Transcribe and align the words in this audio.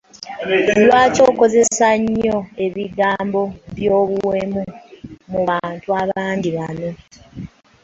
Lwaki 0.85 1.21
okozesa 1.29 1.87
nnyo 2.01 2.37
ebigambo 2.65 3.41
by'obuwemu 3.75 4.61
mu 5.31 5.39
bantu 5.47 5.87
abangi 6.01 6.49
bano? 6.57 6.89